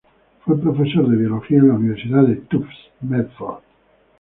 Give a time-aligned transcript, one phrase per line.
[0.43, 3.59] Fue profesor de biología en la Universidad de Tufts, Medford.